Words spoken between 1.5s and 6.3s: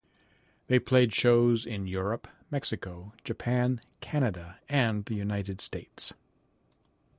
in Europe, Mexico, Japan, Canada, and the United States.